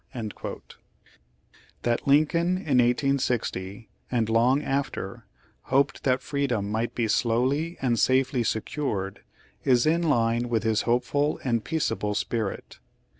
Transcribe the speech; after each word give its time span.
^ 0.15 0.61
That 1.83 2.07
Lincoln 2.07 2.57
in 2.57 2.79
1860, 2.79 3.87
and 4.09 4.29
long 4.29 4.63
after, 4.63 5.27
hoped 5.65 6.05
that 6.05 6.23
freedom 6.23 6.71
might 6.71 6.95
be 6.95 7.07
slowly 7.07 7.77
and 7.83 7.99
safely 7.99 8.41
secured 8.41 9.21
is 9.63 9.85
in 9.85 10.01
line 10.01 10.49
with 10.49 10.63
his 10.63 10.81
hopeful 10.89 11.39
and 11.43 11.63
peaceable 11.63 12.15
spirit. 12.15 12.79